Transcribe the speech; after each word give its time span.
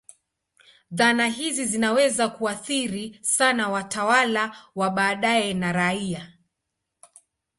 Dhana 0.91 1.27
hizi 1.27 1.65
zinaweza 1.65 2.29
kuathiri 2.29 3.17
sana 3.21 3.69
watawala 3.69 4.57
wa 4.75 4.89
baadaye 4.89 5.53
na 5.53 5.71
raia. 5.71 6.33